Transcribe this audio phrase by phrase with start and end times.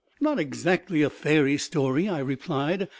[0.19, 2.89] "Not exactly a fairy story," I replied.